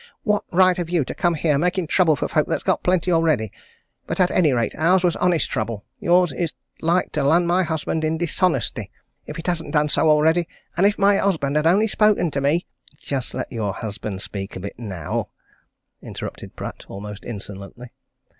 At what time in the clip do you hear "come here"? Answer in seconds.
1.13-1.59